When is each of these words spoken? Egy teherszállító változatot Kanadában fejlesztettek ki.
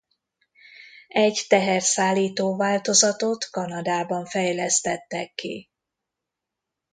Egy 1.07 1.45
teherszállító 1.47 2.57
változatot 2.57 3.49
Kanadában 3.51 4.25
fejlesztettek 4.25 5.33
ki. 5.35 5.69